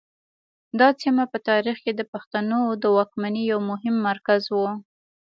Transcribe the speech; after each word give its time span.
دا 0.79 0.87
سیمه 1.01 1.25
په 1.31 1.37
تاریخ 1.49 1.77
کې 1.85 1.91
د 1.95 2.01
پښتنو 2.13 2.61
د 2.83 2.83
واکمنۍ 2.97 3.43
یو 3.51 3.59
مهم 3.71 3.95
مرکز 4.09 4.41
و 4.49 4.57